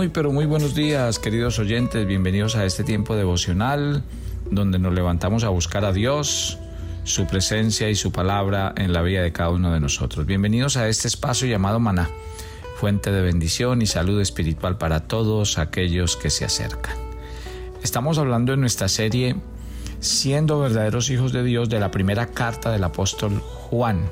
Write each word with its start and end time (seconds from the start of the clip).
Muy, 0.00 0.08
pero 0.08 0.32
muy 0.32 0.46
buenos 0.46 0.74
días, 0.74 1.18
queridos 1.18 1.58
oyentes. 1.58 2.06
Bienvenidos 2.06 2.56
a 2.56 2.64
este 2.64 2.84
tiempo 2.84 3.16
devocional 3.16 4.02
donde 4.50 4.78
nos 4.78 4.94
levantamos 4.94 5.44
a 5.44 5.50
buscar 5.50 5.84
a 5.84 5.92
Dios, 5.92 6.56
su 7.04 7.26
presencia 7.26 7.90
y 7.90 7.94
su 7.94 8.10
palabra 8.10 8.72
en 8.78 8.94
la 8.94 9.02
vida 9.02 9.20
de 9.20 9.30
cada 9.30 9.50
uno 9.50 9.70
de 9.74 9.78
nosotros. 9.78 10.24
Bienvenidos 10.24 10.78
a 10.78 10.88
este 10.88 11.06
espacio 11.06 11.46
llamado 11.48 11.80
Maná, 11.80 12.08
fuente 12.76 13.12
de 13.12 13.20
bendición 13.20 13.82
y 13.82 13.86
salud 13.86 14.18
espiritual 14.22 14.78
para 14.78 15.00
todos 15.00 15.58
aquellos 15.58 16.16
que 16.16 16.30
se 16.30 16.46
acercan. 16.46 16.96
Estamos 17.82 18.16
hablando 18.16 18.54
en 18.54 18.60
nuestra 18.62 18.88
serie 18.88 19.36
Siendo 19.98 20.60
verdaderos 20.60 21.10
hijos 21.10 21.30
de 21.30 21.44
Dios 21.44 21.68
de 21.68 21.78
la 21.78 21.90
primera 21.90 22.28
carta 22.28 22.70
del 22.70 22.84
apóstol 22.84 23.38
Juan. 23.40 24.08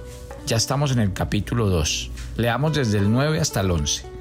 Ya 0.46 0.58
estamos 0.58 0.92
en 0.92 0.98
el 0.98 1.14
capítulo 1.14 1.70
2. 1.70 2.10
Leamos 2.36 2.74
desde 2.74 2.98
el 2.98 3.10
9 3.10 3.40
hasta 3.40 3.62
el 3.62 3.70
11. 3.70 4.17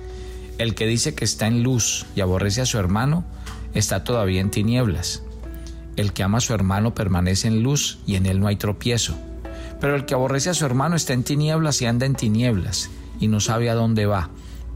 El 0.57 0.73
que 0.73 0.87
dice 0.87 1.13
que 1.13 1.25
está 1.25 1.47
en 1.47 1.61
luz 1.61 2.05
y 2.15 2.21
aborrece 2.21 2.61
a 2.61 2.65
su 2.65 2.79
hermano, 2.79 3.25
está 3.73 4.03
todavía 4.03 4.41
en 4.41 4.49
tinieblas. 4.49 5.23
El 5.95 6.13
que 6.13 6.23
ama 6.23 6.39
a 6.39 6.41
su 6.41 6.53
hermano 6.53 6.95
permanece 6.95 7.47
en 7.47 7.63
luz 7.63 7.99
y 8.05 8.15
en 8.15 8.25
él 8.25 8.39
no 8.39 8.47
hay 8.47 8.55
tropiezo. 8.55 9.15
Pero 9.79 9.95
el 9.95 10.05
que 10.05 10.15
aborrece 10.15 10.49
a 10.49 10.55
su 10.55 10.65
hermano 10.65 10.95
está 10.95 11.13
en 11.13 11.23
tinieblas 11.23 11.81
y 11.81 11.85
anda 11.85 12.05
en 12.05 12.15
tinieblas 12.15 12.89
y 13.19 13.27
no 13.27 13.39
sabe 13.39 13.69
a 13.69 13.75
dónde 13.75 14.05
va, 14.05 14.29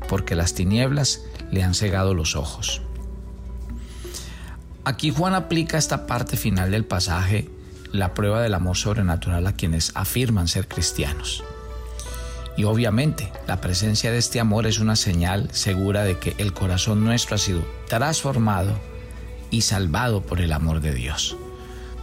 porque 0.08 0.36
las 0.36 0.54
tinieblas 0.54 1.22
le 1.52 1.64
han 1.64 1.74
cegado 1.74 2.14
los 2.14 2.36
ojos. 2.36 2.82
Aquí 4.84 5.12
Juan 5.12 5.36
aplica 5.36 5.78
esta 5.78 6.08
parte 6.08 6.38
final 6.38 6.72
del 6.72 6.86
pasaje, 6.86 7.50
la 7.92 8.14
prueba 8.14 8.42
del 8.42 8.54
amor 8.54 8.78
sobrenatural 8.78 9.46
a 9.46 9.54
quienes 9.54 9.92
afirman 9.96 10.48
ser 10.48 10.68
cristianos. 10.68 11.44
Y 12.58 12.66
obviamente 12.66 13.32
la 13.48 13.62
presencia 13.62 14.12
de 14.12 14.18
este 14.18 14.40
amor 14.40 14.68
es 14.68 14.80
una 14.80 14.96
señal 14.96 15.50
segura 15.52 16.04
de 16.04 16.18
que 16.20 16.36
el 16.38 16.54
corazón 16.54 17.04
nuestro 17.04 17.36
ha 17.36 17.40
sido 17.40 17.66
transformado 17.88 18.74
y 19.50 19.62
salvado 19.62 20.22
por 20.22 20.42
el 20.42 20.52
amor 20.52 20.82
de 20.82 20.94
Dios. 20.94 21.38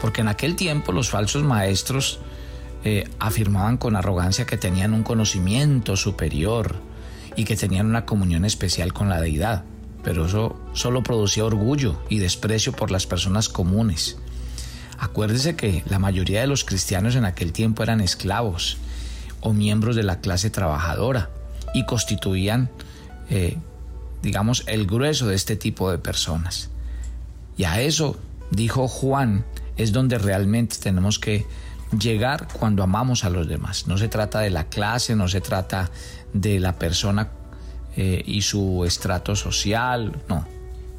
Porque 0.01 0.21
en 0.21 0.29
aquel 0.29 0.57
tiempo 0.57 0.93
los 0.93 1.11
falsos 1.11 1.43
maestros 1.43 2.21
eh, 2.85 3.09
afirmaban 3.19 3.77
con 3.77 3.97
arrogancia 3.97 4.47
que 4.47 4.57
tenían 4.57 4.95
un 4.95 5.03
conocimiento 5.03 5.97
superior 5.97 6.77
y 7.37 7.45
que 7.45 7.57
tenían 7.57 7.87
una 7.87 8.07
comunión 8.07 8.45
especial 8.45 8.93
con 8.93 9.09
la 9.09 9.21
deidad. 9.21 9.65
Pero 10.03 10.27
eso 10.27 10.59
solo 10.73 11.03
producía 11.03 11.45
orgullo 11.45 12.01
y 12.09 12.19
desprecio 12.19 12.73
por 12.73 12.91
las 12.91 13.07
personas 13.07 13.49
comunes. 13.49 14.17
Acuérdese 14.99 15.57
que 15.57 15.83
la 15.89 15.99
mayoría 15.99 16.41
de 16.41 16.47
los 16.47 16.65
cristianos 16.65 17.17
en 17.17 17.25
aquel 17.25 17.53
tiempo 17.53 17.83
eran 17.83 18.01
esclavos 18.01 18.79
o 19.41 19.53
miembros 19.53 19.97
de 19.97 20.03
la 20.03 20.21
clase 20.21 20.51
trabajadora 20.51 21.31
y 21.75 21.85
constituían, 21.85 22.71
eh, 23.31 23.59
digamos, 24.23 24.65
el 24.67 24.87
grueso 24.87 25.27
de 25.27 25.35
este 25.35 25.57
tipo 25.57 25.91
de 25.91 25.99
personas. 25.99 26.71
Y 27.57 27.65
a 27.65 27.81
eso, 27.81 28.17
dijo 28.51 28.89
Juan, 28.89 29.45
es 29.77 29.93
donde 29.93 30.19
realmente 30.19 30.77
tenemos 30.81 31.19
que 31.19 31.47
llegar 31.99 32.49
cuando 32.53 32.83
amamos 32.83 33.25
a 33.25 33.31
los 33.31 33.49
demás. 33.49 33.87
No 33.87 33.99
se 33.99 34.09
trata 34.09 34.41
de 34.41 34.51
la 34.51 34.65
clase, 34.65 35.15
no 35.17 35.29
se 35.29 35.41
trata 35.41 35.91
de 36.33 36.61
la 36.61 36.79
persona 36.79 37.31
eh, 37.97 38.23
y 38.27 38.43
su 38.43 38.85
estrato 38.85 39.35
social, 39.37 40.23
no. 40.29 40.47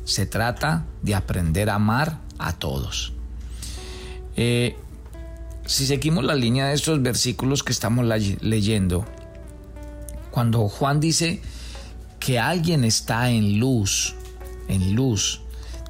Se 0.05 0.25
trata 0.25 0.85
de 1.03 1.13
aprender 1.13 1.69
a 1.69 1.75
amar 1.75 2.19
a 2.39 2.53
todos. 2.53 3.13
Eh, 4.35 4.75
si 5.69 5.85
seguimos 5.85 6.23
la 6.23 6.33
línea 6.33 6.65
de 6.65 6.73
estos 6.73 6.99
versículos 7.03 7.61
que 7.61 7.71
estamos 7.71 8.03
leyendo, 8.41 9.05
cuando 10.31 10.67
Juan 10.67 10.99
dice 10.99 11.43
que 12.19 12.39
alguien 12.39 12.83
está 12.83 13.29
en 13.29 13.59
luz, 13.59 14.15
en 14.67 14.95
luz, 14.95 15.41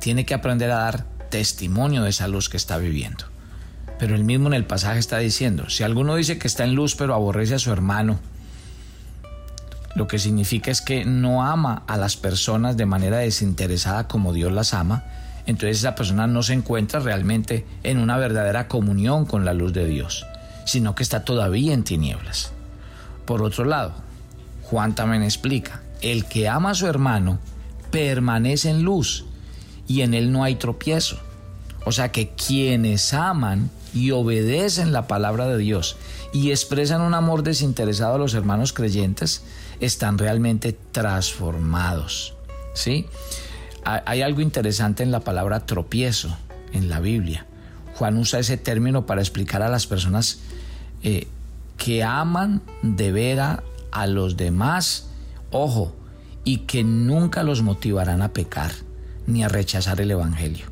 tiene 0.01 0.25
que 0.25 0.33
aprender 0.33 0.69
a 0.71 0.79
dar 0.79 1.05
testimonio 1.29 2.03
de 2.03 2.09
esa 2.09 2.27
luz 2.27 2.49
que 2.49 2.57
está 2.57 2.77
viviendo. 2.77 3.23
Pero 3.97 4.15
él 4.15 4.25
mismo 4.25 4.47
en 4.47 4.53
el 4.53 4.65
pasaje 4.65 4.99
está 4.99 5.17
diciendo, 5.19 5.69
si 5.69 5.83
alguno 5.83 6.17
dice 6.17 6.37
que 6.37 6.49
está 6.49 6.65
en 6.65 6.75
luz 6.75 6.95
pero 6.95 7.13
aborrece 7.13 7.55
a 7.55 7.59
su 7.59 7.71
hermano, 7.71 8.19
lo 9.95 10.07
que 10.07 10.19
significa 10.19 10.71
es 10.71 10.81
que 10.81 11.05
no 11.05 11.41
ama 11.41 11.83
a 11.87 11.95
las 11.95 12.17
personas 12.17 12.75
de 12.75 12.85
manera 12.85 13.19
desinteresada 13.19 14.09
como 14.09 14.33
Dios 14.33 14.51
las 14.51 14.73
ama, 14.73 15.05
entonces 15.49 15.79
esa 15.79 15.95
persona 15.95 16.27
no 16.27 16.43
se 16.43 16.53
encuentra 16.53 16.99
realmente 16.99 17.65
en 17.81 17.97
una 17.97 18.19
verdadera 18.19 18.67
comunión 18.67 19.25
con 19.25 19.45
la 19.45 19.55
luz 19.55 19.73
de 19.73 19.87
Dios, 19.87 20.27
sino 20.63 20.93
que 20.93 21.01
está 21.01 21.25
todavía 21.25 21.73
en 21.73 21.83
tinieblas. 21.83 22.51
Por 23.25 23.41
otro 23.41 23.65
lado, 23.65 23.95
Juan 24.61 24.93
también 24.93 25.23
explica, 25.23 25.81
el 26.01 26.25
que 26.25 26.47
ama 26.47 26.69
a 26.69 26.75
su 26.75 26.85
hermano 26.85 27.39
permanece 27.89 28.69
en 28.69 28.83
luz 28.83 29.25
y 29.87 30.01
en 30.01 30.13
él 30.13 30.31
no 30.31 30.43
hay 30.43 30.53
tropiezo. 30.53 31.17
O 31.83 31.91
sea 31.91 32.11
que 32.11 32.29
quienes 32.29 33.15
aman 33.15 33.71
y 33.91 34.11
obedecen 34.11 34.93
la 34.93 35.07
palabra 35.07 35.47
de 35.47 35.57
Dios 35.57 35.97
y 36.31 36.51
expresan 36.51 37.01
un 37.01 37.15
amor 37.15 37.41
desinteresado 37.41 38.13
a 38.13 38.19
los 38.19 38.35
hermanos 38.35 38.71
creyentes 38.71 39.41
están 39.79 40.19
realmente 40.19 40.77
transformados. 40.91 42.35
¿Sí? 42.75 43.07
Hay 44.05 44.21
algo 44.21 44.41
interesante 44.41 45.03
en 45.03 45.11
la 45.11 45.21
palabra 45.21 45.65
tropiezo 45.65 46.35
en 46.73 46.89
la 46.89 46.99
Biblia. 46.99 47.45
Juan 47.95 48.17
usa 48.17 48.39
ese 48.39 48.57
término 48.57 49.05
para 49.05 49.21
explicar 49.21 49.61
a 49.61 49.69
las 49.69 49.87
personas 49.87 50.39
eh, 51.03 51.27
que 51.77 52.03
aman 52.03 52.61
de 52.81 53.11
vera 53.11 53.63
a 53.91 54.07
los 54.07 54.37
demás, 54.37 55.07
ojo, 55.51 55.95
y 56.43 56.59
que 56.59 56.83
nunca 56.83 57.43
los 57.43 57.61
motivarán 57.61 58.21
a 58.21 58.33
pecar 58.33 58.71
ni 59.27 59.43
a 59.43 59.47
rechazar 59.47 60.01
el 60.01 60.11
Evangelio. 60.11 60.67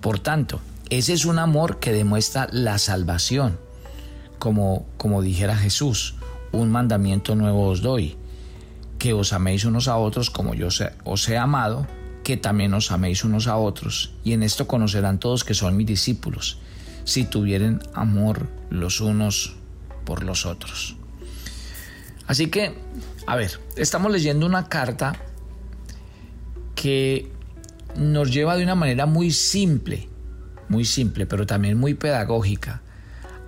Por 0.00 0.18
tanto, 0.18 0.60
ese 0.90 1.12
es 1.12 1.24
un 1.24 1.38
amor 1.38 1.78
que 1.78 1.92
demuestra 1.92 2.48
la 2.50 2.78
salvación, 2.78 3.58
como, 4.38 4.86
como 4.96 5.22
dijera 5.22 5.56
Jesús, 5.56 6.16
un 6.52 6.70
mandamiento 6.70 7.34
nuevo 7.34 7.68
os 7.68 7.82
doy, 7.82 8.16
que 8.98 9.12
os 9.12 9.32
améis 9.32 9.64
unos 9.64 9.88
a 9.88 9.96
otros 9.96 10.30
como 10.30 10.54
yo 10.54 10.68
os 11.04 11.28
he 11.28 11.36
amado, 11.36 11.86
que 12.22 12.36
también 12.36 12.74
os 12.74 12.90
améis 12.90 13.24
unos 13.24 13.46
a 13.46 13.56
otros, 13.56 14.14
y 14.24 14.32
en 14.32 14.42
esto 14.42 14.66
conocerán 14.66 15.18
todos 15.18 15.44
que 15.44 15.54
son 15.54 15.76
mis 15.76 15.86
discípulos, 15.86 16.58
si 17.04 17.24
tuvieren 17.24 17.80
amor 17.94 18.48
los 18.70 19.00
unos 19.00 19.56
por 20.04 20.22
los 20.22 20.46
otros. 20.46 20.96
Así 22.26 22.46
que, 22.46 22.74
a 23.26 23.36
ver, 23.36 23.60
estamos 23.76 24.12
leyendo 24.12 24.46
una 24.46 24.68
carta 24.68 25.16
que 26.74 27.30
nos 27.96 28.32
lleva 28.32 28.56
de 28.56 28.62
una 28.62 28.74
manera 28.74 29.06
muy 29.06 29.30
simple, 29.30 30.08
muy 30.68 30.84
simple, 30.84 31.26
pero 31.26 31.46
también 31.46 31.78
muy 31.78 31.94
pedagógica, 31.94 32.82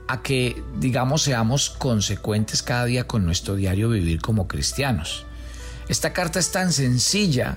a 0.07 0.23
que, 0.23 0.63
digamos, 0.79 1.23
seamos 1.23 1.71
consecuentes 1.71 2.63
cada 2.63 2.85
día 2.85 3.07
con 3.07 3.25
nuestro 3.25 3.57
diario 3.57 3.89
vivir 3.89 4.21
como 4.21 4.49
cristianos. 4.49 5.25
Esta 5.89 6.13
carta 6.13 6.39
es 6.39 6.51
tan 6.51 6.73
sencilla 6.73 7.57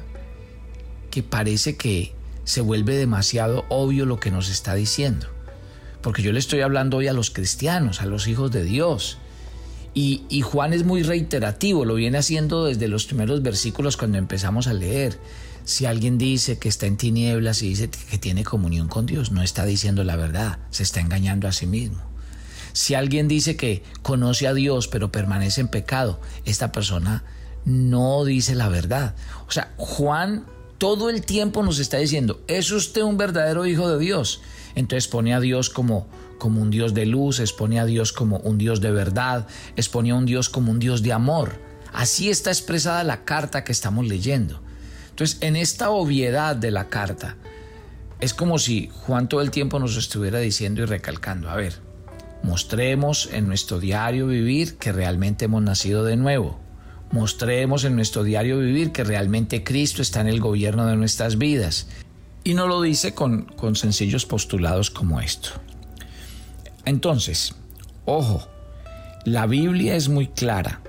parece 1.24 1.76
que 1.76 2.14
se 2.44 2.62
vuelve 2.62 2.96
demasiado 2.96 3.66
obvio 3.70 4.06
lo 4.06 4.20
que 4.20 4.32
nos 4.32 4.50
está 4.50 4.74
diciendo. 4.76 5.28
Porque 6.02 6.22
yo 6.22 6.32
le 6.32 6.40
estoy 6.40 6.62
hablando 6.62 6.98
hoy 6.98 7.08
a 7.08 7.14
los 7.14 7.30
cristianos, 7.30 8.02
a 8.02 8.06
los 8.06 8.28
hijos 8.28 8.52
de 8.52 8.64
Dios. 8.64 9.18
Y, 9.94 10.24
y, 10.30 10.42
Juan 10.42 10.74
es 10.74 10.84
muy 10.84 11.02
reiterativo, 11.02 11.84
lo 11.84 11.96
viene 11.96 12.20
haciendo 12.20 12.66
desde 12.66 12.88
los 12.88 13.06
primeros 13.06 13.42
versículos 13.42 13.98
cuando 13.98 14.18
empezamos 14.18 14.68
a 14.68 14.74
leer. 14.74 15.20
Si 15.66 15.86
alguien 15.86 16.18
dice 16.18 16.60
que 16.60 16.70
está 16.70 16.86
en 16.86 16.98
tinieblas 16.98 17.62
y 17.62 17.70
dice 17.70 17.90
que 17.90 18.18
tiene 18.18 18.44
comunión 18.46 18.88
con 18.88 19.06
Dios, 19.06 19.32
no 19.32 19.42
está 19.42 19.66
diciendo 19.66 20.04
la 20.04 20.16
verdad, 20.16 20.60
se 20.70 20.84
está 20.84 21.02
engañando 21.02 21.48
a 21.48 21.52
sí 21.52 21.66
mismo. 21.66 22.02
Si 22.72 22.94
alguien 22.94 23.28
dice 23.28 23.58
que 23.58 23.84
conoce 24.04 24.48
a 24.48 24.54
Dios 24.54 24.88
pero 24.88 25.12
permanece 25.12 25.62
en 25.62 25.68
pecado, 25.68 26.22
esta 26.46 26.72
persona 26.72 27.24
no 27.66 28.24
dice 28.24 28.56
la 28.56 28.70
verdad. 28.70 29.16
O 29.48 29.52
sea, 29.52 29.74
Juan 29.76 30.46
todo 30.78 31.10
el 31.10 31.22
tiempo 31.26 31.64
nos 31.64 31.80
está 31.80 31.98
diciendo, 31.98 32.42
¿es 32.48 32.72
usted 32.72 33.02
un 33.02 33.18
verdadero 33.18 33.66
hijo 33.66 33.90
de 33.90 34.00
Dios? 34.00 34.42
Entonces 34.76 35.08
pone 35.08 35.34
a 35.34 35.40
Dios 35.40 35.70
como, 35.70 36.08
como 36.38 36.62
un 36.62 36.70
Dios 36.70 36.94
de 36.94 37.06
luz, 37.06 37.40
expone 37.40 37.80
a 37.80 37.86
Dios 37.86 38.14
como 38.14 38.38
un 38.38 38.58
Dios 38.58 38.82
de 38.82 38.92
verdad, 38.92 39.48
expone 39.76 40.12
a 40.12 40.16
un 40.16 40.26
Dios 40.26 40.50
como 40.50 40.72
un 40.72 40.80
Dios 40.80 41.02
de 41.04 41.14
amor. 41.14 41.60
Así 41.94 42.30
está 42.30 42.52
expresada 42.52 43.04
la 43.04 43.26
carta 43.26 43.64
que 43.64 43.72
estamos 43.72 44.08
leyendo. 44.08 44.62
Entonces, 45.10 45.38
en 45.42 45.56
esta 45.56 45.90
obviedad 45.90 46.56
de 46.56 46.72
la 46.72 46.90
carta, 46.90 47.38
es 48.20 48.34
como 48.34 48.60
si 48.60 48.90
Juan 48.94 49.30
todo 49.30 49.42
el 49.42 49.52
tiempo 49.52 49.80
nos 49.80 49.98
estuviera 49.98 50.40
diciendo 50.40 50.84
y 50.84 50.86
recalcando, 50.86 51.50
a 51.50 51.56
ver, 51.56 51.88
Mostremos 52.44 53.30
en 53.34 53.48
nuestro 53.48 53.80
diario 53.80 54.28
vivir 54.28 54.78
que 54.78 54.92
realmente 54.92 55.46
hemos 55.46 55.64
nacido 55.64 56.04
de 56.04 56.16
nuevo. 56.16 56.60
Mostremos 57.12 57.84
en 57.84 57.96
nuestro 57.96 58.24
diario 58.24 58.60
vivir 58.60 58.92
que 58.92 59.04
realmente 59.04 59.64
Cristo 59.64 60.02
está 60.02 60.22
en 60.22 60.28
el 60.28 60.40
gobierno 60.40 60.86
de 60.86 60.96
nuestras 60.96 61.38
vidas. 61.38 61.88
Y 62.44 62.54
no 62.54 62.68
lo 62.68 62.82
dice 62.82 63.14
con, 63.14 63.44
con 63.44 63.76
sencillos 63.76 64.26
postulados 64.26 64.90
como 64.90 65.20
esto. 65.20 65.50
Entonces, 66.86 67.56
ojo, 68.06 68.48
la 69.26 69.46
Biblia 69.46 69.96
es 69.96 70.10
muy 70.10 70.28
clara. 70.28 70.82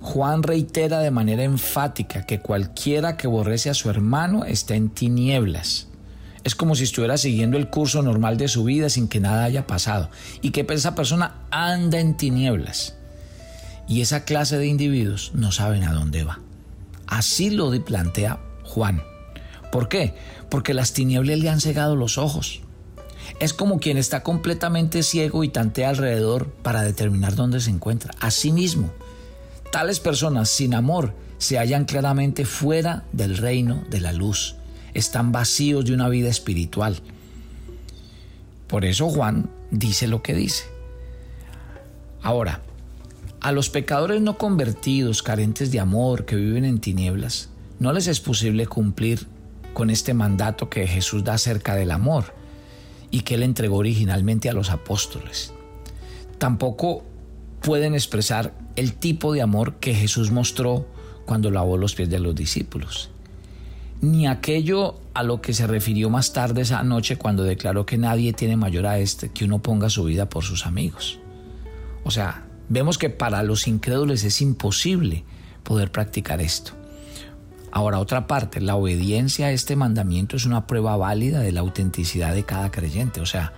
Juan 0.00 0.42
reitera 0.42 1.00
de 1.00 1.10
manera 1.10 1.42
enfática 1.42 2.24
que 2.24 2.40
cualquiera 2.40 3.16
que 3.16 3.26
aborrece 3.26 3.70
a 3.70 3.74
su 3.74 3.90
hermano 3.90 4.44
está 4.44 4.74
en 4.74 4.90
tinieblas 4.90 5.88
es 6.48 6.54
como 6.54 6.74
si 6.74 6.84
estuviera 6.84 7.18
siguiendo 7.18 7.56
el 7.58 7.68
curso 7.68 8.02
normal 8.02 8.38
de 8.38 8.48
su 8.48 8.64
vida 8.64 8.88
sin 8.88 9.08
que 9.08 9.20
nada 9.20 9.44
haya 9.44 9.66
pasado 9.66 10.10
y 10.40 10.50
que 10.50 10.66
esa 10.70 10.94
persona 10.94 11.42
anda 11.50 12.00
en 12.00 12.16
tinieblas. 12.16 12.96
Y 13.88 14.02
esa 14.02 14.24
clase 14.24 14.58
de 14.58 14.66
individuos 14.66 15.32
no 15.34 15.50
saben 15.50 15.84
a 15.84 15.92
dónde 15.92 16.24
va. 16.24 16.40
Así 17.06 17.50
lo 17.50 17.70
plantea 17.84 18.38
Juan. 18.64 19.02
¿Por 19.72 19.88
qué? 19.88 20.14
Porque 20.50 20.74
las 20.74 20.92
tinieblas 20.92 21.38
le 21.38 21.48
han 21.48 21.60
cegado 21.60 21.96
los 21.96 22.18
ojos. 22.18 22.60
Es 23.40 23.52
como 23.52 23.80
quien 23.80 23.96
está 23.98 24.22
completamente 24.22 25.02
ciego 25.02 25.44
y 25.44 25.48
tantea 25.48 25.90
alrededor 25.90 26.48
para 26.62 26.82
determinar 26.82 27.34
dónde 27.34 27.60
se 27.60 27.70
encuentra. 27.70 28.14
Asimismo, 28.20 28.90
tales 29.72 30.00
personas 30.00 30.48
sin 30.50 30.74
amor 30.74 31.14
se 31.38 31.58
hallan 31.58 31.84
claramente 31.84 32.44
fuera 32.44 33.04
del 33.12 33.36
reino 33.36 33.84
de 33.90 34.00
la 34.00 34.12
luz 34.12 34.56
están 34.98 35.32
vacíos 35.32 35.84
de 35.84 35.94
una 35.94 36.08
vida 36.08 36.28
espiritual. 36.28 37.00
Por 38.66 38.84
eso 38.84 39.08
Juan 39.08 39.50
dice 39.70 40.08
lo 40.08 40.22
que 40.22 40.34
dice. 40.34 40.64
Ahora, 42.22 42.60
a 43.40 43.52
los 43.52 43.70
pecadores 43.70 44.20
no 44.20 44.38
convertidos, 44.38 45.22
carentes 45.22 45.70
de 45.70 45.80
amor, 45.80 46.24
que 46.24 46.36
viven 46.36 46.64
en 46.64 46.80
tinieblas, 46.80 47.50
no 47.78 47.92
les 47.92 48.06
es 48.06 48.20
posible 48.20 48.66
cumplir 48.66 49.26
con 49.74 49.90
este 49.90 50.14
mandato 50.14 50.68
que 50.68 50.86
Jesús 50.86 51.24
da 51.24 51.34
acerca 51.34 51.74
del 51.74 51.90
amor 51.90 52.34
y 53.10 53.20
que 53.20 53.34
él 53.34 53.42
entregó 53.42 53.76
originalmente 53.76 54.48
a 54.48 54.52
los 54.52 54.70
apóstoles. 54.70 55.52
Tampoco 56.38 57.04
pueden 57.62 57.94
expresar 57.94 58.54
el 58.76 58.94
tipo 58.94 59.32
de 59.32 59.42
amor 59.42 59.74
que 59.74 59.94
Jesús 59.94 60.30
mostró 60.30 60.86
cuando 61.26 61.50
lavó 61.50 61.76
los 61.76 61.94
pies 61.94 62.10
de 62.10 62.18
los 62.18 62.34
discípulos 62.34 63.10
ni 64.00 64.26
aquello 64.26 65.00
a 65.14 65.22
lo 65.22 65.40
que 65.40 65.52
se 65.52 65.66
refirió 65.66 66.10
más 66.10 66.32
tarde 66.32 66.62
esa 66.62 66.82
noche 66.82 67.16
cuando 67.16 67.42
declaró 67.42 67.84
que 67.84 67.98
nadie 67.98 68.32
tiene 68.32 68.56
mayor 68.56 68.86
a 68.86 68.98
este 68.98 69.30
que 69.30 69.44
uno 69.44 69.60
ponga 69.60 69.90
su 69.90 70.04
vida 70.04 70.28
por 70.28 70.44
sus 70.44 70.66
amigos. 70.66 71.18
O 72.04 72.10
sea, 72.10 72.46
vemos 72.68 72.98
que 72.98 73.10
para 73.10 73.42
los 73.42 73.66
incrédulos 73.68 74.24
es 74.24 74.40
imposible 74.40 75.24
poder 75.62 75.90
practicar 75.90 76.40
esto. 76.40 76.72
Ahora, 77.70 77.98
otra 77.98 78.26
parte, 78.26 78.60
la 78.60 78.76
obediencia 78.76 79.46
a 79.46 79.52
este 79.52 79.76
mandamiento 79.76 80.36
es 80.36 80.46
una 80.46 80.66
prueba 80.66 80.96
válida 80.96 81.40
de 81.40 81.52
la 81.52 81.60
autenticidad 81.60 82.34
de 82.34 82.44
cada 82.44 82.70
creyente. 82.70 83.20
O 83.20 83.26
sea, 83.26 83.52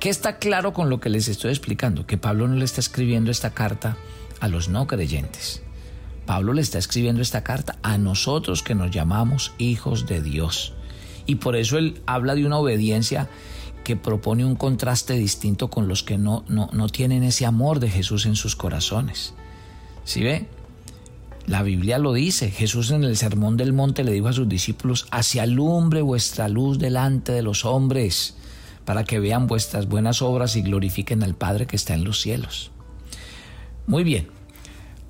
¿qué 0.00 0.08
está 0.08 0.38
claro 0.38 0.72
con 0.72 0.88
lo 0.88 1.00
que 1.00 1.10
les 1.10 1.28
estoy 1.28 1.50
explicando? 1.50 2.06
Que 2.06 2.16
Pablo 2.16 2.48
no 2.48 2.54
le 2.54 2.64
está 2.64 2.80
escribiendo 2.80 3.30
esta 3.30 3.50
carta 3.50 3.96
a 4.40 4.48
los 4.48 4.68
no 4.68 4.86
creyentes. 4.86 5.62
Pablo 6.24 6.52
le 6.52 6.62
está 6.62 6.78
escribiendo 6.78 7.22
esta 7.22 7.44
carta 7.44 7.78
a 7.82 7.98
nosotros 7.98 8.62
que 8.62 8.74
nos 8.74 8.90
llamamos 8.90 9.52
hijos 9.58 10.06
de 10.06 10.22
Dios. 10.22 10.74
Y 11.26 11.36
por 11.36 11.56
eso 11.56 11.76
él 11.78 12.00
habla 12.06 12.34
de 12.34 12.46
una 12.46 12.58
obediencia 12.58 13.28
que 13.88 13.96
propone 13.96 14.44
un 14.44 14.54
contraste 14.54 15.14
distinto 15.14 15.70
con 15.70 15.88
los 15.88 16.02
que 16.02 16.18
no, 16.18 16.44
no, 16.46 16.68
no 16.74 16.90
tienen 16.90 17.22
ese 17.22 17.46
amor 17.46 17.80
de 17.80 17.88
Jesús 17.88 18.26
en 18.26 18.36
sus 18.36 18.54
corazones. 18.54 19.32
¿Sí 20.04 20.22
ve? 20.22 20.46
La 21.46 21.62
Biblia 21.62 21.96
lo 21.96 22.12
dice. 22.12 22.50
Jesús 22.50 22.90
en 22.90 23.02
el 23.02 23.16
Sermón 23.16 23.56
del 23.56 23.72
Monte 23.72 24.04
le 24.04 24.12
dijo 24.12 24.28
a 24.28 24.34
sus 24.34 24.46
discípulos, 24.46 25.06
hacia 25.10 25.44
alumbre 25.44 26.02
vuestra 26.02 26.50
luz 26.50 26.78
delante 26.78 27.32
de 27.32 27.40
los 27.40 27.64
hombres, 27.64 28.36
para 28.84 29.04
que 29.04 29.20
vean 29.20 29.46
vuestras 29.46 29.88
buenas 29.88 30.20
obras 30.20 30.54
y 30.56 30.60
glorifiquen 30.60 31.22
al 31.22 31.34
Padre 31.34 31.66
que 31.66 31.76
está 31.76 31.94
en 31.94 32.04
los 32.04 32.20
cielos. 32.20 32.70
Muy 33.86 34.04
bien, 34.04 34.28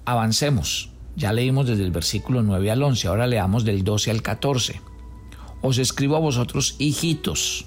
avancemos. 0.04 0.90
Ya 1.16 1.32
leímos 1.32 1.66
desde 1.66 1.82
el 1.82 1.90
versículo 1.90 2.44
9 2.44 2.70
al 2.70 2.80
11, 2.84 3.08
ahora 3.08 3.26
leamos 3.26 3.64
del 3.64 3.82
12 3.82 4.12
al 4.12 4.22
14. 4.22 4.80
Os 5.62 5.78
escribo 5.78 6.14
a 6.14 6.20
vosotros, 6.20 6.76
hijitos, 6.78 7.66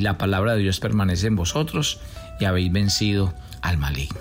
la 0.00 0.18
palabra 0.18 0.54
de 0.54 0.60
Dios 0.62 0.80
permanece 0.80 1.26
en 1.26 1.36
vosotros 1.36 2.00
y 2.38 2.44
habéis 2.44 2.72
vencido 2.72 3.34
al 3.62 3.78
maligno. 3.78 4.20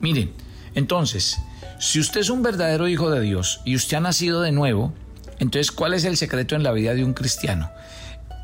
Miren, 0.00 0.32
entonces, 0.74 1.38
si 1.78 2.00
usted 2.00 2.20
es 2.20 2.30
un 2.30 2.42
verdadero 2.42 2.88
hijo 2.88 3.10
de 3.10 3.20
Dios 3.20 3.60
y 3.64 3.76
usted 3.76 3.96
ha 3.96 4.00
nacido 4.00 4.42
de 4.42 4.52
nuevo, 4.52 4.92
entonces, 5.38 5.72
¿cuál 5.72 5.94
es 5.94 6.04
el 6.04 6.16
secreto 6.16 6.54
en 6.54 6.62
la 6.62 6.72
vida 6.72 6.94
de 6.94 7.04
un 7.04 7.14
cristiano? 7.14 7.70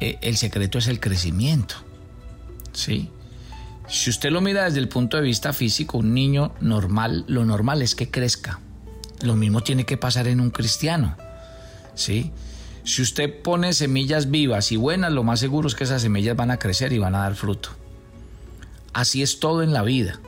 Eh, 0.01 0.19
el 0.23 0.37
secreto 0.37 0.79
es 0.79 0.89
el 0.89 0.99
crecimiento. 0.99 1.75
¿Sí? 2.73 3.11
Si 3.89 4.11
usted 4.11 4.31
lo 4.31 4.41
mira 4.41 4.65
desde 4.65 4.79
el 4.79 4.89
punto 4.89 5.17
de 5.17 5.23
vista 5.23 5.53
físico, 5.53 5.99
un 5.99 6.15
niño 6.15 6.55
normal, 6.61 7.25
lo 7.29 7.45
normal 7.45 7.83
es 7.83 7.95
que 7.95 8.11
crezca. 8.11 8.61
Lo 9.21 9.37
mismo 9.37 9.63
tiene 9.63 9.85
que 9.85 9.97
pasar 9.97 10.27
en 10.27 10.41
un 10.41 10.51
cristiano. 10.51 11.17
¿Sí? 11.95 12.33
Si 12.87 13.03
usted 13.03 13.43
pone 13.43 13.73
semillas 13.73 14.31
vivas 14.31 14.71
y 14.71 14.77
buenas, 14.77 15.11
lo 15.11 15.25
más 15.25 15.41
seguro 15.41 15.67
es 15.67 15.75
que 15.75 15.83
esas 15.83 16.03
semillas 16.03 16.37
van 16.37 16.53
a 16.53 16.61
crecer 16.61 16.93
y 16.93 16.99
van 16.99 17.17
a 17.17 17.23
dar 17.23 17.35
fruto. 17.35 17.71
Así 18.93 19.23
es 19.23 19.41
todo 19.41 19.65
en 19.65 19.73
la 19.73 19.83
vida. 19.83 20.21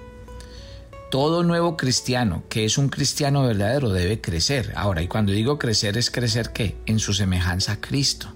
Todo 1.09 1.45
nuevo 1.45 1.77
cristiano 1.77 2.43
que 2.49 2.65
es 2.65 2.77
un 2.77 2.89
cristiano 2.89 3.45
verdadero 3.45 3.91
debe 3.91 4.21
crecer. 4.21 4.73
Ahora, 4.75 5.03
y 5.03 5.07
cuando 5.07 5.31
digo 5.31 5.57
crecer 5.57 5.97
es 5.97 6.11
crecer 6.11 6.51
qué? 6.53 6.77
En 6.87 6.99
su 6.99 7.15
semejanza 7.15 7.75
a 7.75 7.81
Cristo. 7.81 8.27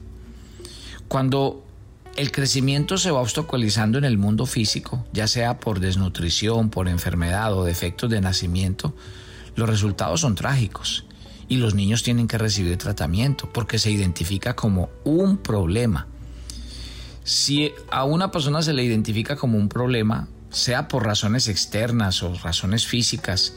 Cuando 1.09 1.65
el 2.15 2.31
crecimiento 2.31 2.99
se 2.99 3.11
va 3.11 3.21
obstaculizando 3.21 3.99
en 3.99 4.05
el 4.05 4.19
mundo 4.19 4.47
físico, 4.47 5.05
ya 5.13 5.27
sea 5.27 5.59
por 5.59 5.81
desnutrición, 5.81 6.71
por 6.71 6.89
enfermedad 6.89 7.53
o 7.55 7.65
defectos 7.65 8.09
de 8.09 8.21
nacimiento, 8.21 8.95
los 9.57 9.69
resultados 9.69 10.21
son 10.21 10.37
trágicos 10.37 11.07
y 11.49 11.57
los 11.57 11.75
niños 11.75 12.03
tienen 12.03 12.29
que 12.29 12.39
recibir 12.39 12.77
tratamiento 12.79 13.49
porque 13.53 13.79
se 13.79 13.91
identifica 13.91 14.55
como 14.55 14.91
un 15.05 15.39
problema. 15.39 16.07
Si 17.25 17.73
a 17.91 18.05
una 18.05 18.31
persona 18.31 18.63
se 18.63 18.73
le 18.73 18.83
identifica 18.83 19.37
como 19.37 19.59
un 19.59 19.69
problema, 19.69 20.29
sea 20.51 20.89
por 20.89 21.05
razones 21.05 21.49
externas 21.49 22.23
o 22.23 22.35
razones 22.35 22.87
físicas, 22.87 23.55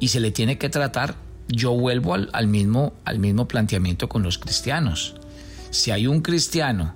y 0.00 0.08
se 0.08 0.20
le 0.20 0.30
tiene 0.30 0.58
que 0.58 0.68
tratar, 0.68 1.14
yo 1.48 1.72
vuelvo 1.72 2.14
al, 2.14 2.46
mismo, 2.46 2.94
al 3.04 3.18
mismo 3.18 3.46
planteamiento 3.46 4.08
con 4.08 4.22
los 4.22 4.38
cristianos. 4.38 5.14
Si 5.70 5.90
hay 5.90 6.06
un 6.06 6.20
cristiano 6.20 6.94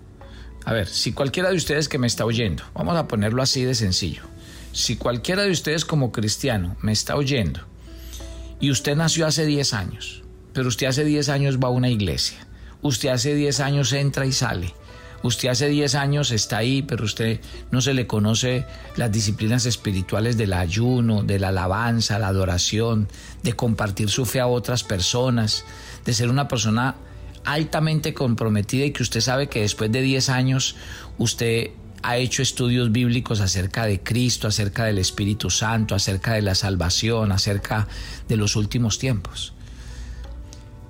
a 0.69 0.75
ver, 0.75 0.87
si 0.87 1.13
cualquiera 1.13 1.49
de 1.49 1.57
ustedes 1.57 1.89
que 1.89 1.97
me 1.97 2.07
está 2.07 2.27
oyendo, 2.27 2.63
vamos 2.75 2.95
a 2.95 3.09
ponerlo 3.09 3.43
así 3.43 3.65
de 3.65 3.75
sencillo, 3.75 4.25
si 4.73 4.97
cualquiera 4.97 5.43
de 5.45 5.51
ustedes 5.51 5.87
como 5.87 6.13
cristiano 6.13 6.77
me 6.83 6.93
está 6.93 7.17
oyendo 7.17 7.61
y 8.61 8.71
usted 8.71 8.95
nació 8.95 9.27
hace 9.27 9.47
10 9.47 9.73
años, 9.73 10.25
pero 10.59 10.71
usted 10.71 10.89
hace 10.89 11.05
10 11.05 11.29
años 11.29 11.59
va 11.59 11.69
a 11.69 11.71
una 11.71 11.89
iglesia, 11.89 12.37
usted 12.83 13.11
hace 13.11 13.33
10 13.33 13.61
años 13.61 13.93
entra 13.93 14.27
y 14.27 14.33
sale, 14.33 14.75
usted 15.23 15.51
hace 15.51 15.69
10 15.69 15.95
años 15.95 16.33
está 16.33 16.57
ahí, 16.57 16.83
pero 16.83 17.05
usted 17.05 17.41
no 17.71 17.81
se 17.81 17.95
le 17.95 18.09
conoce 18.09 18.67
las 18.97 19.13
disciplinas 19.13 19.67
espirituales 19.67 20.37
del 20.37 20.53
ayuno, 20.53 21.23
de 21.23 21.39
la 21.39 21.51
alabanza, 21.51 22.19
la 22.19 22.27
adoración, 22.27 23.07
de 23.45 23.53
compartir 23.53 24.11
su 24.11 24.27
fe 24.27 24.41
a 24.41 24.49
otras 24.49 24.83
personas, 24.83 25.65
de 26.05 26.13
ser 26.13 26.29
una 26.29 26.49
persona 26.49 26.97
altamente 27.45 28.13
comprometida 28.13 28.85
y 28.85 28.91
que 28.91 29.05
usted 29.05 29.21
sabe 29.21 29.47
que 29.47 29.61
después 29.61 29.93
de 29.93 30.03
10 30.03 30.29
años 30.29 30.75
usted 31.19 31.71
ha 32.03 32.17
hecho 32.17 32.43
estudios 32.43 32.91
bíblicos 32.91 33.41
acerca 33.41 33.87
de 33.87 34.01
Cristo, 34.01 34.49
acerca 34.49 34.87
del 34.87 34.99
Espíritu 34.99 35.51
Santo, 35.51 35.95
acerca 35.95 36.33
de 36.33 36.43
la 36.43 36.57
salvación, 36.57 37.31
acerca 37.31 37.87
de 38.27 38.37
los 38.37 38.57
últimos 38.57 38.99
tiempos. 38.99 39.55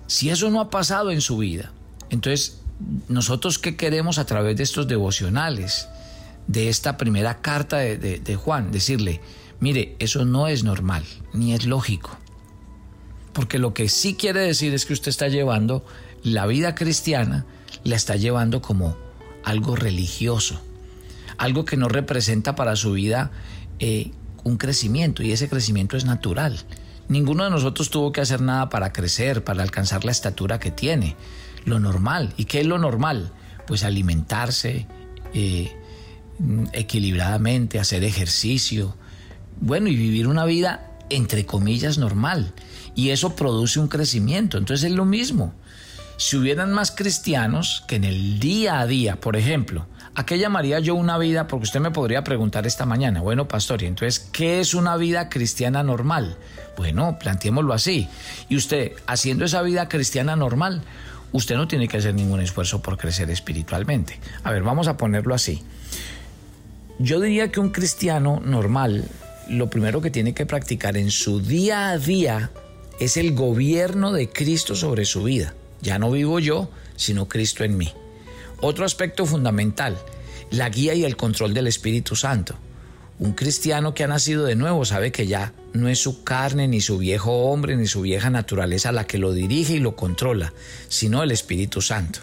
Si 0.08 0.30
eso 0.30 0.50
no 0.50 0.60
ha 0.60 0.70
pasado 0.70 1.12
en 1.12 1.20
su 1.20 1.36
vida, 1.36 1.70
entonces 2.10 2.60
nosotros 3.08 3.58
qué 3.58 3.76
queremos 3.76 4.18
a 4.18 4.24
través 4.24 4.56
de 4.56 4.62
estos 4.62 4.88
devocionales, 4.88 5.86
de 6.46 6.70
esta 6.70 6.96
primera 6.96 7.40
carta 7.42 7.76
de, 7.76 8.36
Juan, 8.36 8.72
decirle, 8.72 9.20
mire, 9.60 9.96
eso 9.98 10.24
no 10.24 10.48
es 10.48 10.64
normal, 10.64 11.04
ni 11.34 11.52
es 11.52 11.66
lógico. 11.66 12.16
Porque 13.34 13.58
lo 13.58 13.74
que 13.74 13.88
sí 13.88 14.14
quiere 14.14 14.40
decir 14.40 14.72
es 14.74 14.86
que 14.86 14.94
usted 14.94 15.10
está 15.10 15.28
llevando 15.28 15.84
la 16.22 16.46
vida 16.46 16.74
cristiana 16.74 17.46
la 17.84 17.96
está 17.96 18.16
llevando 18.16 18.62
como 18.62 18.96
algo 19.44 19.76
religioso, 19.76 20.60
algo 21.36 21.64
que 21.64 21.76
no 21.76 21.88
representa 21.88 22.54
para 22.54 22.76
su 22.76 22.92
vida 22.92 23.30
eh, 23.78 24.10
un 24.42 24.56
crecimiento 24.56 25.22
y 25.22 25.32
ese 25.32 25.48
crecimiento 25.48 25.96
es 25.96 26.04
natural. 26.04 26.58
Ninguno 27.08 27.44
de 27.44 27.50
nosotros 27.50 27.90
tuvo 27.90 28.12
que 28.12 28.20
hacer 28.20 28.40
nada 28.40 28.68
para 28.68 28.92
crecer, 28.92 29.42
para 29.44 29.62
alcanzar 29.62 30.04
la 30.04 30.10
estatura 30.10 30.58
que 30.58 30.70
tiene. 30.70 31.16
Lo 31.64 31.80
normal. 31.80 32.34
¿Y 32.36 32.44
qué 32.44 32.60
es 32.60 32.66
lo 32.66 32.78
normal? 32.78 33.32
Pues 33.66 33.84
alimentarse 33.84 34.86
eh, 35.34 35.72
equilibradamente, 36.72 37.78
hacer 37.78 38.04
ejercicio, 38.04 38.94
bueno, 39.60 39.88
y 39.88 39.96
vivir 39.96 40.26
una 40.26 40.44
vida 40.44 40.90
entre 41.10 41.46
comillas 41.46 41.98
normal. 41.98 42.52
Y 42.94 43.10
eso 43.10 43.34
produce 43.34 43.80
un 43.80 43.88
crecimiento. 43.88 44.58
Entonces 44.58 44.90
es 44.90 44.96
lo 44.96 45.04
mismo 45.04 45.54
si 46.18 46.36
hubieran 46.36 46.72
más 46.72 46.90
cristianos 46.90 47.84
que 47.86 47.94
en 47.94 48.04
el 48.04 48.40
día 48.40 48.80
a 48.80 48.86
día, 48.86 49.20
por 49.20 49.36
ejemplo, 49.36 49.86
¿a 50.18 50.26
qué 50.26 50.36
llamaría 50.36 50.80
yo 50.80 50.96
una 50.96 51.16
vida? 51.16 51.46
Porque 51.46 51.62
usted 51.62 51.78
me 51.78 51.92
podría 51.92 52.24
preguntar 52.24 52.66
esta 52.66 52.84
mañana, 52.84 53.20
bueno, 53.20 53.46
pastor, 53.46 53.84
y 53.84 53.86
entonces, 53.86 54.18
¿qué 54.18 54.58
es 54.58 54.74
una 54.74 54.96
vida 54.96 55.28
cristiana 55.28 55.84
normal? 55.84 56.36
Bueno, 56.76 57.20
planteémoslo 57.20 57.72
así. 57.72 58.08
Y 58.48 58.56
usted, 58.56 58.94
haciendo 59.06 59.44
esa 59.44 59.62
vida 59.62 59.88
cristiana 59.88 60.34
normal, 60.34 60.82
usted 61.30 61.54
no 61.54 61.68
tiene 61.68 61.86
que 61.86 61.98
hacer 61.98 62.16
ningún 62.16 62.40
esfuerzo 62.40 62.82
por 62.82 62.98
crecer 62.98 63.30
espiritualmente. 63.30 64.18
A 64.42 64.50
ver, 64.50 64.64
vamos 64.64 64.88
a 64.88 64.96
ponerlo 64.96 65.36
así. 65.36 65.62
Yo 66.98 67.20
diría 67.20 67.52
que 67.52 67.60
un 67.60 67.70
cristiano 67.70 68.42
normal, 68.44 69.04
lo 69.48 69.70
primero 69.70 70.00
que 70.00 70.10
tiene 70.10 70.34
que 70.34 70.46
practicar 70.46 70.96
en 70.96 71.12
su 71.12 71.40
día 71.40 71.90
a 71.90 71.98
día 71.98 72.50
es 72.98 73.16
el 73.16 73.36
gobierno 73.36 74.10
de 74.10 74.28
Cristo 74.28 74.74
sobre 74.74 75.04
su 75.04 75.22
vida. 75.22 75.54
Ya 75.80 76.00
no 76.00 76.10
vivo 76.10 76.40
yo, 76.40 76.68
sino 76.96 77.28
Cristo 77.28 77.62
en 77.62 77.76
mí. 77.76 77.92
Otro 78.60 78.84
aspecto 78.84 79.24
fundamental, 79.24 79.96
la 80.50 80.68
guía 80.68 80.92
y 80.94 81.04
el 81.04 81.16
control 81.16 81.54
del 81.54 81.68
Espíritu 81.68 82.16
Santo. 82.16 82.56
Un 83.20 83.32
cristiano 83.32 83.94
que 83.94 84.02
ha 84.02 84.08
nacido 84.08 84.44
de 84.44 84.56
nuevo 84.56 84.84
sabe 84.84 85.12
que 85.12 85.28
ya 85.28 85.52
no 85.74 85.88
es 85.88 86.00
su 86.00 86.24
carne, 86.24 86.66
ni 86.66 86.80
su 86.80 86.98
viejo 86.98 87.50
hombre, 87.50 87.76
ni 87.76 87.86
su 87.86 88.00
vieja 88.00 88.30
naturaleza 88.30 88.90
la 88.90 89.06
que 89.06 89.18
lo 89.18 89.32
dirige 89.32 89.74
y 89.74 89.78
lo 89.78 89.94
controla, 89.94 90.52
sino 90.88 91.22
el 91.22 91.30
Espíritu 91.30 91.80
Santo. 91.80 92.20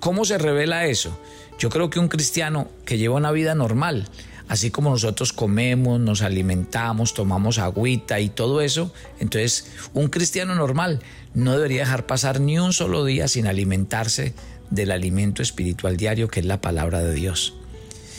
¿Cómo 0.00 0.24
se 0.24 0.38
revela 0.38 0.86
eso? 0.86 1.18
Yo 1.58 1.68
creo 1.68 1.90
que 1.90 1.98
un 1.98 2.08
cristiano 2.08 2.70
que 2.86 2.96
lleva 2.96 3.16
una 3.16 3.32
vida 3.32 3.54
normal, 3.54 4.08
así 4.48 4.70
como 4.70 4.90
nosotros 4.90 5.34
comemos, 5.34 6.00
nos 6.00 6.22
alimentamos, 6.22 7.12
tomamos 7.12 7.58
agüita 7.58 8.18
y 8.20 8.30
todo 8.30 8.62
eso, 8.62 8.92
entonces 9.20 9.66
un 9.92 10.08
cristiano 10.08 10.54
normal 10.54 11.00
no 11.34 11.52
debería 11.52 11.80
dejar 11.80 12.06
pasar 12.06 12.40
ni 12.40 12.58
un 12.58 12.72
solo 12.72 13.04
día 13.04 13.28
sin 13.28 13.46
alimentarse 13.46 14.34
del 14.70 14.90
alimento 14.90 15.42
espiritual 15.42 15.96
diario 15.96 16.28
que 16.28 16.40
es 16.40 16.46
la 16.46 16.60
palabra 16.60 17.02
de 17.02 17.14
Dios. 17.14 17.54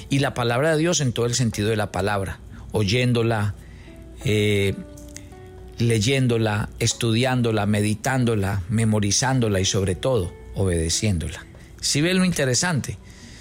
Y 0.10 0.20
la 0.20 0.34
palabra 0.34 0.72
de 0.72 0.77
Dios 0.77 1.01
en 1.01 1.13
todo 1.13 1.25
el 1.25 1.36
sentido 1.36 1.70
de 1.70 1.75
la 1.75 1.92
palabra, 1.92 2.39
oyéndola, 2.72 3.56
eh, 4.24 4.74
leyéndola, 5.80 6.70
estudiándola, 6.80 7.66
meditándola, 7.66 8.62
memorizándola 8.70 9.60
y 9.60 9.66
sobre 9.66 9.96
todo 9.96 10.34
obedeciéndola. 10.56 11.46
Si 11.82 12.01
ve 12.01 12.13
lo 12.13 12.25
interesante, 12.25 12.98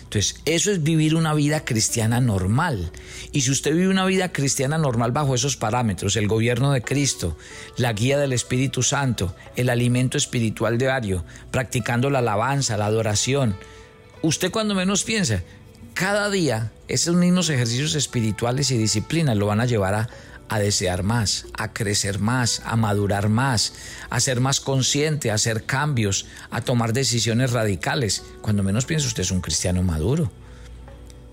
entonces, 0.07 0.41
eso 0.45 0.71
es 0.71 0.85
vivir 0.85 1.17
una 1.17 1.35
vida 1.35 1.65
cristiana 1.65 2.21
normal. 2.21 2.93
Y 3.33 3.41
si 3.41 3.51
usted 3.51 3.73
vive 3.73 3.89
una 3.89 4.07
vida 4.07 4.31
cristiana 4.31 4.79
normal 4.79 5.11
bajo 5.11 5.35
esos 5.35 5.57
parámetros, 5.57 6.15
el 6.15 6.29
gobierno 6.29 6.71
de 6.71 6.81
Cristo, 6.81 7.37
la 7.77 7.93
guía 7.93 8.17
del 8.17 8.33
Espíritu 8.33 8.85
Santo, 8.85 9.35
el 9.57 9.69
alimento 9.69 10.17
espiritual 10.17 10.79
diario, 10.79 11.25
practicando 11.51 12.09
la 12.09 12.21
alabanza, 12.21 12.77
la 12.77 12.87
adoración, 12.87 13.57
usted 14.23 14.53
cuando 14.53 14.77
menos 14.77 15.03
piensa, 15.03 15.43
cada 15.93 16.31
día 16.31 16.71
esos 16.87 17.17
mismos 17.17 17.49
ejercicios 17.49 17.97
espirituales 17.97 18.71
y 18.71 18.79
disciplinas 18.79 19.37
lo 19.37 19.47
van 19.47 19.61
a 19.61 19.67
llevar 19.67 19.95
a, 19.95 20.09
a 20.49 20.59
desear 20.59 21.03
más, 21.03 21.47
a 21.55 21.73
crecer 21.73 22.19
más, 22.19 22.63
a 22.65 22.77
madurar 22.77 23.29
más, 23.29 23.75
a 24.11 24.21
ser 24.21 24.41
más 24.41 24.61
consciente, 24.61 25.31
a 25.31 25.35
hacer 25.35 25.65
cambios, 25.65 26.27
a 26.51 26.61
tomar 26.61 26.93
decisiones 26.93 27.53
radicales. 27.53 28.25
Cuando 28.43 28.63
menos 28.63 28.87
piensa 28.87 29.07
usted 29.07 29.23
es 29.23 29.31
un 29.31 29.41
cristiano 29.41 29.83
maduro. 29.83 30.31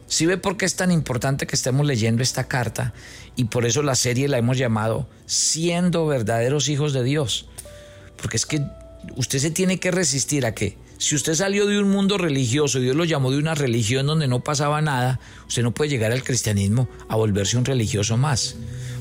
Si 0.08 0.26
ve 0.26 0.38
por 0.38 0.58
qué 0.58 0.66
es 0.66 0.76
tan 0.76 0.92
importante 0.92 1.48
que 1.48 1.56
estemos 1.56 1.86
leyendo 1.86 2.22
esta 2.22 2.48
carta 2.48 2.94
y 3.36 3.46
por 3.46 3.66
eso 3.66 3.82
la 3.82 3.96
serie 3.96 4.28
la 4.28 4.38
hemos 4.38 4.58
llamado 4.58 5.08
Siendo 5.26 6.06
verdaderos 6.06 6.70
hijos 6.70 6.94
de 6.94 7.04
Dios. 7.04 7.48
Porque 8.18 8.38
es 8.38 8.46
que 8.46 8.62
usted 9.16 9.40
se 9.40 9.52
tiene 9.52 9.80
que 9.80 9.92
resistir 9.92 10.46
a 10.46 10.54
que 10.54 10.78
si 11.00 11.16
usted 11.16 11.34
salió 11.34 11.66
de 11.66 11.80
un 11.80 11.90
mundo 11.90 12.18
religioso, 12.18 12.80
Dios 12.80 12.96
lo 12.96 13.06
llamó 13.06 13.32
de 13.32 13.38
una 13.38 13.56
religión 13.56 14.06
donde 14.06 14.28
no 14.28 14.44
pasaba 14.44 14.82
nada, 14.82 15.20
usted 15.48 15.64
no 15.64 15.74
puede 15.74 15.90
llegar 15.90 16.12
al 16.12 16.24
cristianismo 16.24 16.88
a 17.10 17.16
volverse 17.16 17.58
un 17.58 17.66
religioso 17.66 18.16
más 18.16 18.56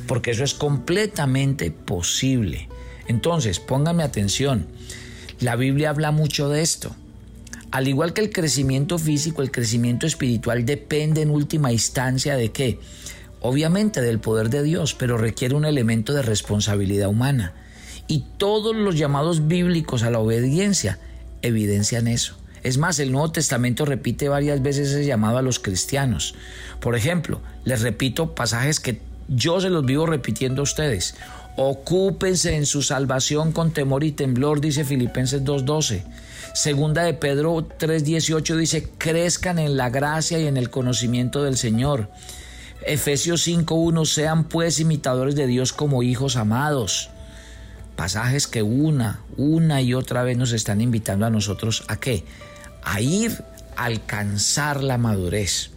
porque 0.06 0.32
eso 0.32 0.44
es 0.44 0.54
completamente 0.54 1.71
posible. 1.71 2.68
Entonces, 3.09 3.61
póngame 3.61 4.02
atención, 4.02 4.66
la 5.40 5.56
Biblia 5.56 5.90
habla 5.90 6.11
mucho 6.11 6.49
de 6.49 6.62
esto. 6.62 6.94
Al 7.71 7.88
igual 7.88 8.12
que 8.12 8.21
el 8.21 8.30
crecimiento 8.30 8.99
físico, 8.99 9.42
el 9.42 9.50
crecimiento 9.50 10.06
espiritual 10.06 10.66
depende 10.66 11.23
en 11.23 11.30
última 11.30 11.73
instancia 11.73 12.37
de 12.37 12.52
qué? 12.52 12.78
Obviamente 13.40 14.02
del 14.02 14.21
poder 14.21 14.50
de 14.50 14.62
Dios, 14.62 14.94
pero 14.94 15.16
requiere 15.16 15.54
un 15.54 15.64
elemento 15.64 16.12
de 16.12 16.23
responsabilidad 16.23 17.09
humana. 17.09 17.54
Y 18.06 18.25
todos 18.37 18.76
los 18.76 18.97
llamados 18.97 19.49
bíblicos 19.49 20.02
a 20.02 20.11
la 20.11 20.18
obediencia 20.18 20.99
evidencian 21.40 22.09
eso. 22.09 22.37
Es 22.62 22.78
más, 22.78 22.99
el 22.99 23.11
Nuevo 23.11 23.32
Testamento 23.32 23.85
repite 23.85 24.28
varias 24.28 24.62
veces 24.62 24.90
ese 24.90 25.04
llamado 25.04 25.38
a 25.38 25.42
los 25.42 25.59
cristianos. 25.59 26.35
Por 26.78 26.94
ejemplo, 26.94 27.40
les 27.64 27.80
repito 27.80 28.35
pasajes 28.35 28.78
que 28.80 29.00
yo 29.35 29.61
se 29.61 29.71
los 29.71 29.85
vivo 29.85 30.07
repitiendo 30.07 30.62
a 30.62 30.65
ustedes. 30.65 31.15
Ocúpense 31.57 32.57
en 32.57 32.65
su 32.65 32.83
salvación 32.83 33.53
con 33.53 33.73
temor 33.73 34.05
y 34.05 34.12
temblor, 34.12 34.61
dice 34.61 34.85
Filipenses 34.85 35.45
2.12. 35.45 36.03
Segunda 36.55 37.03
de 37.03 37.15
Pedro 37.15 37.57
3.18 37.57 38.57
dice, 38.57 38.89
crezcan 38.99 39.59
en 39.59 39.77
la 39.77 39.91
gracia 39.91 40.39
y 40.39 40.47
en 40.47 40.57
el 40.57 40.71
conocimiento 40.71 41.43
del 41.43 41.57
Señor. 41.57 42.11
Efesios 42.87 43.47
5.1, 43.47 44.07
sean 44.07 44.45
pues 44.45 44.81
imitadores 44.81 45.35
de 45.35 45.47
Dios 45.47 45.73
como 45.73 46.03
hijos 46.03 46.37
amados. 46.37 47.11
Pasajes 47.97 48.47
que 48.47 48.62
una, 48.62 49.21
una 49.37 49.83
y 49.83 49.95
otra 49.95 50.23
vez 50.23 50.37
nos 50.37 50.53
están 50.53 50.81
invitando 50.81 51.27
a 51.27 51.31
nosotros 51.31 51.85
a 51.89 51.97
qué? 51.97 52.25
A 52.83 53.01
ir 53.01 53.45
a 53.77 53.85
alcanzar 53.85 54.83
la 54.83 54.99
madurez, 54.99 55.72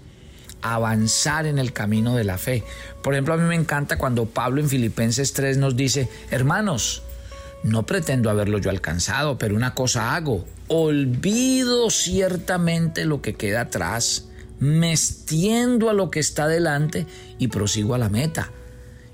avanzar 0.74 1.46
en 1.46 1.60
el 1.60 1.74
camino 1.74 2.16
de 2.16 2.24
la 2.24 2.38
fe. 2.38 2.64
Por 3.04 3.14
ejemplo, 3.14 3.34
a 3.34 3.38
mí 3.38 3.44
me 3.44 3.56
encanta 3.56 3.98
cuando 3.98 4.26
Pablo 4.26 4.62
en 4.62 4.70
Filipenses 4.70 5.34
3 5.34 5.58
nos 5.58 5.76
dice, 5.76 6.10
hermanos, 6.32 7.04
no 7.64 7.86
pretendo 7.86 8.30
haberlo 8.30 8.58
yo 8.58 8.70
alcanzado, 8.70 9.38
pero 9.38 9.56
una 9.56 9.76
cosa 9.76 10.16
hago, 10.16 10.46
olvido 10.68 11.90
ciertamente 11.90 13.06
lo 13.06 13.22
que 13.22 13.36
queda 13.36 13.62
atrás, 13.62 14.30
me 14.60 14.92
extiendo 14.92 15.90
a 15.90 15.94
lo 15.94 16.10
que 16.10 16.20
está 16.20 16.48
delante 16.48 17.06
y 17.38 17.50
prosigo 17.50 17.94
a 17.94 17.98
la 18.00 18.10
meta. 18.10 18.52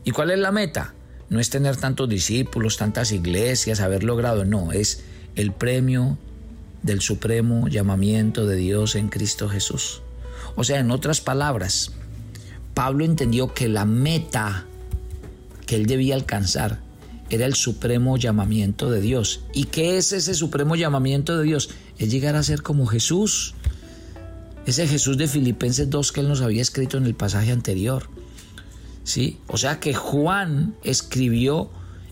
¿Y 0.04 0.12
cuál 0.12 0.32
es 0.32 0.40
la 0.40 0.52
meta? 0.52 0.94
no 1.32 1.40
es 1.40 1.50
tener 1.50 1.78
tantos 1.78 2.10
discípulos, 2.10 2.76
tantas 2.76 3.14
iglesias, 3.14 3.80
haber 3.80 4.04
logrado, 4.04 4.44
no, 4.44 4.74
es 4.74 5.02
el 5.38 5.54
premio 5.54 6.18
del 6.84 7.00
supremo 7.00 7.70
llamamiento 7.70 8.46
de 8.46 8.58
Dios 8.58 8.96
en 8.96 9.08
Cristo 9.08 9.48
Jesús. 9.48 10.02
O 10.56 10.64
sea, 10.64 10.80
en 10.80 10.92
otras 10.92 11.22
palabras, 11.22 11.92
Pablo 12.74 13.06
entendió 13.06 13.54
que 13.54 13.68
la 13.68 13.86
meta 13.86 14.66
que 15.66 15.76
él 15.76 15.86
debía 15.86 16.16
alcanzar 16.16 16.80
era 17.30 17.46
el 17.46 17.56
supremo 17.56 18.18
llamamiento 18.18 18.92
de 18.92 19.02
Dios. 19.02 19.42
¿Y 19.54 19.66
qué 19.66 19.98
es 19.98 20.12
ese 20.12 20.34
supremo 20.34 20.76
llamamiento 20.76 21.38
de 21.38 21.44
Dios? 21.44 21.70
Es 21.98 22.12
llegar 22.12 22.36
a 22.36 22.44
ser 22.44 22.62
como 22.62 22.86
Jesús. 22.88 23.56
Ese 24.66 24.88
Jesús 24.88 25.18
de 25.18 25.28
Filipenses 25.28 25.90
2 25.90 26.12
que 26.12 26.20
él 26.20 26.28
nos 26.28 26.42
había 26.42 26.62
escrito 26.62 26.98
en 26.98 27.06
el 27.06 27.16
pasaje 27.16 27.52
anterior. 27.52 28.10
¿sí? 29.04 29.40
O 29.48 29.58
sea 29.58 29.80
que 29.80 29.94
Juan 29.94 30.76
escribió 30.84 31.70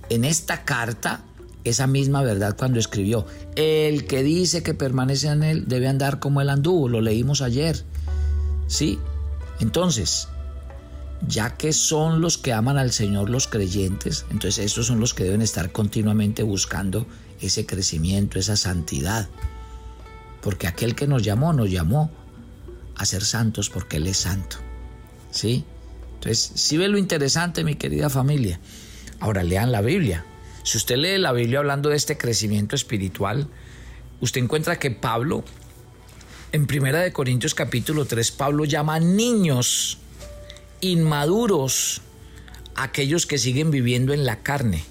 en 0.10 0.26
esta 0.26 0.64
carta 0.64 1.24
esa 1.64 1.88
misma 1.88 2.24
verdad 2.24 2.56
cuando 2.58 2.80
escribió, 2.80 3.26
el 3.56 4.08
que 4.08 4.24
dice 4.24 4.64
que 4.64 4.74
permanece 4.74 5.28
en 5.28 5.44
él 5.44 5.66
debe 5.68 5.88
andar 5.88 6.20
como 6.20 6.42
él 6.42 6.50
anduvo, 6.50 6.88
lo 6.88 7.02
leímos 7.02 7.42
ayer, 7.42 7.84
¿sí? 8.70 9.00
Entonces, 9.60 10.30
ya 11.28 11.58
que 11.58 11.74
son 11.74 12.22
los 12.22 12.38
que 12.38 12.54
aman 12.54 12.78
al 12.78 12.94
Señor 12.94 13.30
los 13.30 13.48
creyentes, 13.48 14.26
entonces 14.32 14.66
estos 14.66 14.86
son 14.86 15.02
los 15.02 15.14
que 15.14 15.26
deben 15.26 15.42
estar 15.42 15.74
continuamente 15.74 16.44
buscando 16.44 17.06
ese 17.42 17.66
crecimiento, 17.66 18.40
esa 18.40 18.56
santidad. 18.56 19.28
Porque 20.42 20.68
aquel 20.68 20.96
que 20.96 21.08
nos 21.08 21.24
llamó, 21.24 21.52
nos 21.52 21.70
llamó 21.70 22.10
a 22.96 23.06
ser 23.06 23.26
santos 23.26 23.70
porque 23.70 23.98
Él 23.98 24.08
es 24.08 24.18
santo. 24.18 24.58
¿Sí? 25.32 25.66
Entonces, 26.16 26.52
si 26.56 26.78
ve 26.78 26.88
lo 26.88 26.98
interesante, 26.98 27.66
mi 27.66 27.76
querida 27.76 28.10
familia. 28.10 28.60
Ahora 29.20 29.44
lean 29.44 29.72
la 29.72 29.82
Biblia. 29.82 30.26
Si 30.64 30.78
usted 30.78 30.98
lee 30.98 31.18
la 31.18 31.34
Biblia 31.34 31.60
hablando 31.60 31.90
de 31.90 31.96
este 31.96 32.18
crecimiento 32.18 32.76
espiritual, 32.76 33.48
usted 34.22 34.42
encuentra 34.42 34.80
que 34.80 34.92
Pablo, 34.92 35.44
en 36.52 36.66
Primera 36.66 37.02
de 37.02 37.14
Corintios 37.14 37.54
capítulo 37.54 38.06
3, 38.06 38.32
Pablo 38.32 38.66
llama 38.66 39.00
niños 39.00 39.98
inmaduros 40.82 42.02
aquellos 42.76 43.26
que 43.26 43.38
siguen 43.38 43.72
viviendo 43.72 44.14
en 44.14 44.26
la 44.26 44.42
carne. 44.42 44.84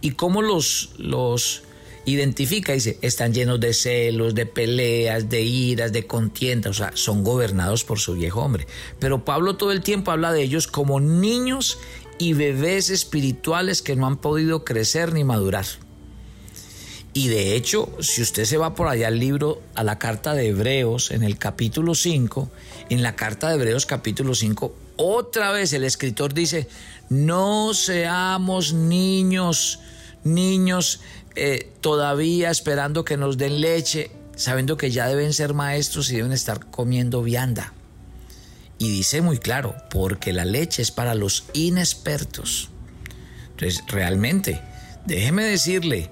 Y 0.00 0.12
cómo 0.12 0.42
los, 0.42 0.90
los 0.98 1.62
identifica, 2.04 2.72
dice, 2.72 2.98
están 3.00 3.32
llenos 3.32 3.60
de 3.60 3.72
celos, 3.72 4.34
de 4.34 4.46
peleas, 4.46 5.28
de 5.28 5.42
iras, 5.42 5.92
de 5.92 6.06
contiendas, 6.06 6.70
o 6.70 6.74
sea, 6.74 6.90
son 6.94 7.22
gobernados 7.22 7.84
por 7.84 8.00
su 8.00 8.14
viejo 8.14 8.42
hombre. 8.42 8.66
Pero 8.98 9.24
Pablo 9.24 9.56
todo 9.56 9.72
el 9.72 9.82
tiempo 9.82 10.10
habla 10.10 10.32
de 10.32 10.42
ellos 10.42 10.66
como 10.66 11.00
niños 11.00 11.78
y 12.18 12.32
bebés 12.32 12.90
espirituales 12.90 13.82
que 13.82 13.96
no 13.96 14.06
han 14.06 14.16
podido 14.16 14.64
crecer 14.64 15.12
ni 15.12 15.24
madurar. 15.24 15.66
Y 17.16 17.28
de 17.28 17.54
hecho, 17.54 17.88
si 18.00 18.22
usted 18.22 18.44
se 18.44 18.56
va 18.56 18.74
por 18.74 18.88
allá 18.88 19.06
al 19.06 19.20
libro, 19.20 19.62
a 19.76 19.84
la 19.84 20.00
carta 20.00 20.34
de 20.34 20.48
Hebreos, 20.48 21.12
en 21.12 21.22
el 21.22 21.38
capítulo 21.38 21.94
5, 21.94 22.50
en 22.90 23.04
la 23.04 23.14
carta 23.14 23.48
de 23.48 23.54
Hebreos 23.54 23.86
capítulo 23.86 24.34
5, 24.34 24.74
otra 24.96 25.52
vez 25.52 25.72
el 25.72 25.84
escritor 25.84 26.34
dice, 26.34 26.66
no 27.08 27.72
seamos 27.72 28.72
niños, 28.72 29.78
niños 30.24 31.02
eh, 31.36 31.70
todavía 31.80 32.50
esperando 32.50 33.04
que 33.04 33.16
nos 33.16 33.38
den 33.38 33.60
leche, 33.60 34.10
sabiendo 34.34 34.76
que 34.76 34.90
ya 34.90 35.06
deben 35.06 35.32
ser 35.32 35.54
maestros 35.54 36.10
y 36.10 36.16
deben 36.16 36.32
estar 36.32 36.66
comiendo 36.66 37.22
vianda. 37.22 37.74
Y 38.78 38.90
dice 38.90 39.20
muy 39.20 39.38
claro, 39.38 39.76
porque 39.88 40.32
la 40.32 40.44
leche 40.44 40.82
es 40.82 40.90
para 40.90 41.14
los 41.14 41.44
inexpertos. 41.52 42.70
Entonces, 43.50 43.84
realmente, 43.86 44.60
déjeme 45.06 45.44
decirle, 45.44 46.10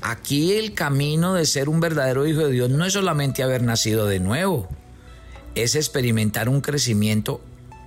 aquí 0.00 0.52
el 0.52 0.74
camino 0.74 1.34
de 1.34 1.46
ser 1.46 1.68
un 1.68 1.80
verdadero 1.80 2.26
hijo 2.26 2.40
de 2.40 2.52
Dios 2.52 2.70
no 2.70 2.84
es 2.84 2.92
solamente 2.92 3.42
haber 3.42 3.62
nacido 3.62 4.06
de 4.06 4.20
nuevo, 4.20 4.68
es 5.54 5.74
experimentar 5.74 6.48
un 6.48 6.60
crecimiento 6.60 7.40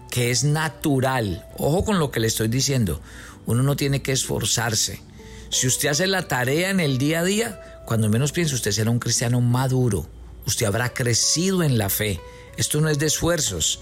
que 0.09 0.31
es 0.31 0.43
natural. 0.43 1.45
Ojo 1.57 1.85
con 1.85 1.99
lo 1.99 2.11
que 2.11 2.19
le 2.19 2.27
estoy 2.27 2.47
diciendo, 2.47 3.01
uno 3.45 3.63
no 3.63 3.75
tiene 3.75 4.01
que 4.01 4.11
esforzarse 4.11 5.01
si 5.49 5.65
usted 5.65 5.89
hace 5.89 6.05
la 6.05 6.27
tarea 6.27 6.69
en 6.69 6.79
el 6.79 6.99
día 6.99 7.21
a 7.21 7.23
día, 7.23 7.81
cuando 7.85 8.07
menos 8.07 8.31
piense 8.31 8.53
usted 8.53 8.71
será 8.71 8.91
un 8.91 8.99
cristiano 8.99 9.41
maduro. 9.41 10.07
Usted 10.45 10.67
habrá 10.67 10.93
crecido 10.93 11.63
en 11.63 11.79
la 11.79 11.89
fe. 11.89 12.21
Esto 12.55 12.79
no 12.81 12.89
es 12.89 12.99
de 12.99 13.07
esfuerzos, 13.07 13.81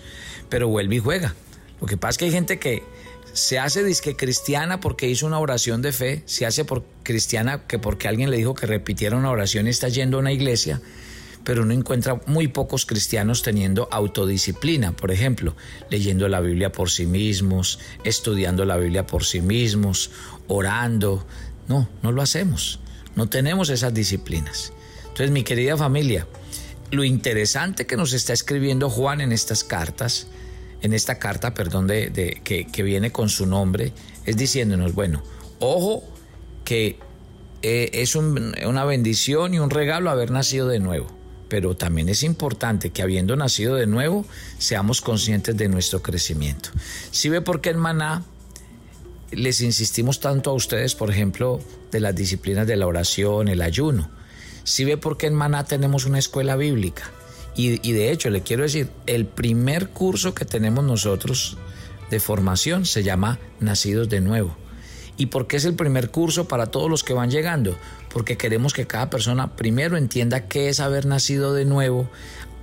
pero 0.50 0.70
vuelve 0.70 0.96
y 0.96 1.00
juega. 1.00 1.36
Lo 1.82 1.88
que 1.88 1.98
pasa 1.98 2.12
es 2.12 2.18
que 2.18 2.26
hay 2.26 2.32
gente 2.32 2.58
que 2.58 2.84
se 3.34 3.60
hace 3.60 3.84
disque 3.84 4.16
cristiana 4.16 4.80
porque 4.80 5.08
hizo 5.08 5.26
una 5.26 5.40
oración 5.40 5.82
de 5.82 5.92
fe, 5.92 6.24
se 6.26 6.46
hace 6.46 6.66
por 6.66 6.84
cristiana 7.04 7.68
que 7.68 7.80
porque 7.80 8.08
alguien 8.08 8.32
le 8.32 8.38
dijo 8.38 8.54
que 8.54 8.66
repitiera 8.66 9.16
una 9.16 9.32
oración 9.32 9.68
y 9.68 9.70
está 9.70 9.90
yendo 9.90 10.18
a 10.18 10.20
una 10.22 10.32
iglesia, 10.32 10.82
pero 11.44 11.62
uno 11.62 11.74
encuentra 11.74 12.22
muy 12.26 12.48
pocos 12.48 12.86
cristianos 12.86 13.42
teniendo 13.42 13.88
autodisciplina, 13.92 14.94
por 14.94 15.12
ejemplo, 15.12 15.56
leyendo 15.90 16.28
la 16.28 16.42
Biblia 16.42 16.72
por 16.72 16.90
sí 16.90 17.06
mismos, 17.06 17.80
estudiando 18.04 18.66
la 18.66 18.78
Biblia 18.78 19.06
por 19.06 19.24
sí 19.24 19.42
mismos, 19.42 20.12
orando, 20.48 21.26
no, 21.68 21.88
no 22.02 22.12
lo 22.12 22.22
hacemos. 22.22 22.80
No 23.16 23.30
tenemos 23.30 23.70
esas 23.70 23.94
disciplinas. 23.94 24.74
Entonces, 25.04 25.32
mi 25.32 25.44
querida 25.44 25.78
familia, 25.78 26.28
lo 26.92 27.04
interesante 27.04 27.88
que 27.88 27.98
nos 27.98 28.14
está 28.14 28.34
escribiendo 28.34 28.90
Juan 28.90 29.22
en 29.22 29.32
estas 29.32 29.64
cartas, 29.64 30.28
en 30.82 30.94
esta 30.94 31.20
carta, 31.20 31.54
perdón, 31.54 31.88
de, 31.88 32.42
que, 32.44 32.84
viene 32.84 33.12
con 33.12 33.30
su 33.30 33.46
nombre, 33.46 33.94
es 34.26 34.38
diciéndonos, 34.38 34.94
bueno, 34.94 35.24
ojo 35.60 36.04
que 36.64 37.00
eh, 37.62 37.90
es 37.94 38.16
una 38.16 38.86
bendición 38.86 39.54
y 39.54 39.60
un 39.60 39.70
regalo 39.70 40.10
haber 40.10 40.32
nacido 40.32 40.68
de 40.68 40.80
nuevo, 40.80 41.08
pero 41.50 41.76
también 41.76 42.10
es 42.10 42.24
importante 42.24 42.92
que 42.92 43.02
habiendo 43.02 43.36
nacido 43.36 43.76
de 43.76 43.88
nuevo, 43.88 44.26
seamos 44.58 45.02
conscientes 45.02 45.58
de 45.58 45.70
nuestro 45.70 46.02
crecimiento. 46.02 46.70
Si 47.12 47.30
ve 47.30 47.42
por 47.42 47.62
qué 47.62 47.70
en 47.70 47.78
Maná 47.78 48.24
les 49.32 49.62
insistimos 49.62 50.20
tanto 50.20 50.52
a 50.52 50.54
ustedes, 50.54 50.96
por 50.96 51.10
ejemplo, 51.10 51.60
de 51.92 52.00
las 52.00 52.16
disciplinas 52.16 52.68
de 52.68 52.76
la 52.76 52.88
oración, 52.88 53.48
el 53.48 53.62
ayuno. 53.62 54.10
Si 54.64 54.84
ve 54.86 54.98
por 54.98 55.18
qué 55.18 55.28
en 55.28 55.34
Maná 55.34 55.66
tenemos 55.66 56.06
una 56.06 56.20
escuela 56.20 56.56
bíblica. 56.56 57.12
Y, 57.58 57.92
de 57.92 58.12
hecho, 58.12 58.30
le 58.30 58.44
quiero 58.44 58.62
decir, 58.62 58.90
el 59.08 59.26
primer 59.26 59.90
curso 59.90 60.36
que 60.36 60.46
tenemos 60.46 60.84
nosotros 60.84 61.58
de 62.12 62.20
formación 62.20 62.86
se 62.86 63.02
llama 63.02 63.40
Nacidos 63.60 64.10
de 64.10 64.22
Nuevo. 64.22 64.56
¿Y 65.18 65.26
por 65.26 65.48
qué 65.48 65.58
es 65.58 65.66
el 65.66 65.74
primer 65.74 66.12
curso 66.12 66.48
para 66.48 66.68
todos 66.68 66.88
los 66.88 67.04
que 67.04 67.14
van 67.14 67.32
llegando? 67.32 67.76
Porque 68.14 68.38
queremos 68.38 68.74
que 68.74 68.86
cada 68.86 69.10
persona 69.10 69.56
primero 69.56 69.98
entienda 69.98 70.48
qué 70.48 70.70
es 70.70 70.80
haber 70.80 71.08
nacido 71.08 71.56
de 71.56 71.66
nuevo, 71.66 72.08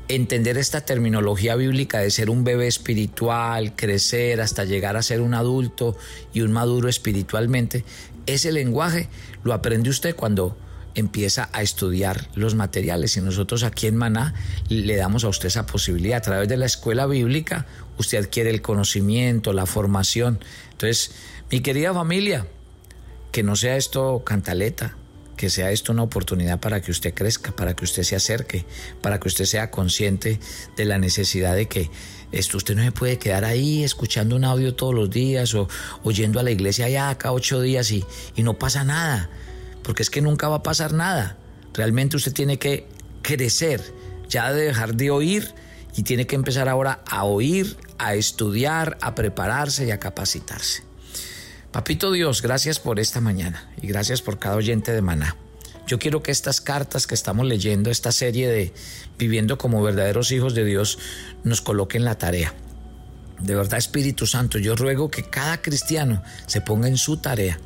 entender 0.07 0.59
esta 0.59 0.83
terminología 0.83 1.57
bíblica 1.57 1.99
de 1.99 2.13
ser 2.13 2.31
un 2.31 2.45
bebé 2.45 2.69
espiritual, 2.69 3.75
crecer 3.75 4.41
hasta 4.41 4.65
llegar 4.65 4.97
a 4.97 5.03
ser 5.03 5.21
un 5.21 5.35
adulto 5.35 5.97
y 6.33 6.43
un 6.43 6.53
maduro 6.53 6.89
espiritualmente, 6.89 7.85
ese 8.27 8.53
lenguaje 8.53 9.09
lo 9.43 9.55
aprende 9.55 9.91
usted 9.91 10.15
cuando 10.15 10.57
empieza 10.95 11.49
a 11.53 11.63
estudiar 11.63 12.29
los 12.35 12.55
materiales 12.55 13.17
y 13.17 13.21
nosotros 13.21 13.63
aquí 13.63 13.87
en 13.87 13.97
Maná 13.97 14.35
le 14.69 14.97
damos 14.97 15.25
a 15.25 15.29
usted 15.29 15.49
esa 15.49 15.67
posibilidad. 15.67 16.19
A 16.19 16.23
través 16.23 16.49
de 16.49 16.57
la 16.57 16.67
escuela 16.67 17.07
bíblica 17.07 17.67
usted 17.99 18.19
adquiere 18.19 18.51
el 18.51 18.63
conocimiento, 18.63 19.53
la 19.53 19.67
formación. 19.67 20.41
Entonces, 20.73 21.13
mi 21.51 21.61
querida 21.61 21.93
familia, 21.93 22.47
que 23.33 23.43
no 23.43 23.57
sea 23.57 23.77
esto 23.77 24.23
cantaleta, 24.25 24.97
que 25.37 25.51
sea 25.51 25.71
esto 25.71 25.93
una 25.93 26.03
oportunidad 26.03 26.61
para 26.61 26.81
que 26.81 26.91
usted 26.91 27.13
crezca, 27.15 27.55
para 27.55 27.75
que 27.75 27.85
usted 27.85 28.03
se 28.03 28.17
acerque, 28.17 28.65
para 29.01 29.19
que 29.19 29.29
usted 29.29 29.45
sea 29.45 29.71
consciente 29.71 30.39
de 30.77 30.85
la 30.85 30.99
necesidad 30.99 31.55
de 31.55 31.67
que 31.67 31.91
esto 32.33 32.57
usted 32.57 32.77
no 32.77 32.83
se 32.83 32.93
puede 32.93 33.19
quedar 33.19 33.45
ahí 33.45 33.85
escuchando 33.85 34.37
un 34.37 34.45
audio 34.45 34.75
todos 34.75 34.95
los 34.95 35.11
días 35.11 35.55
o 35.55 35.69
oyendo 36.03 36.41
a 36.41 36.43
la 36.43 36.51
iglesia 36.51 36.87
allá 36.87 37.11
acá 37.11 37.33
ocho 37.33 37.61
días 37.61 37.91
y, 37.91 38.05
y 38.35 38.43
no 38.43 38.55
pasa 38.55 38.85
nada, 38.85 39.31
porque 39.85 40.03
es 40.03 40.11
que 40.11 40.21
nunca 40.21 40.49
va 40.49 40.57
a 40.57 40.63
pasar 40.63 40.93
nada. 40.93 41.37
Realmente 41.73 42.17
usted 42.17 42.33
tiene 42.33 42.59
que 42.59 42.89
crecer, 43.23 43.81
ya 44.29 44.53
de 44.53 44.65
dejar 44.65 44.95
de 44.97 45.11
oír 45.11 45.55
y 45.97 46.03
tiene 46.03 46.27
que 46.27 46.35
empezar 46.35 46.69
ahora 46.69 47.03
a 47.09 47.25
oír, 47.25 47.77
a 47.99 48.15
estudiar, 48.15 48.99
a 49.01 49.15
prepararse 49.15 49.87
y 49.87 49.93
a 49.93 50.01
capacitarse. 50.01 50.83
Papito 51.71 52.13
Dios, 52.13 52.43
gracias 52.43 52.79
por 52.81 52.99
esta 52.99 53.21
mañana 53.21 53.69
y 53.81 53.87
gracias 53.87 54.23
por 54.23 54.39
cada 54.39 54.57
oyente 54.57 54.93
de 54.93 55.03
Maná. 55.03 55.37
Yo 55.87 55.99
quiero 55.99 56.23
que 56.23 56.31
estas 56.31 56.61
cartas 56.61 57.07
que 57.07 57.15
estamos 57.15 57.47
leyendo, 57.47 57.91
esta 57.91 58.11
serie 58.11 58.49
de 58.49 58.73
Viviendo 59.19 59.59
como 59.59 59.83
verdaderos 59.83 60.33
hijos 60.33 60.55
de 60.55 60.65
Dios, 60.65 60.99
nos 61.45 61.61
coloquen 61.61 62.05
la 62.05 62.17
tarea. 62.17 62.55
De 63.41 63.55
verdad, 63.55 63.79
Espíritu 63.79 64.27
Santo, 64.27 64.59
yo 64.59 64.77
ruego 64.77 65.11
que 65.11 65.25
cada 65.25 65.61
cristiano 65.61 66.23
se 66.47 66.61
ponga 66.61 66.89
en 66.89 66.97
su 66.97 67.19
tarea, 67.19 67.59